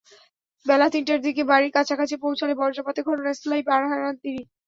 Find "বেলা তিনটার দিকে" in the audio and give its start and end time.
0.65-1.41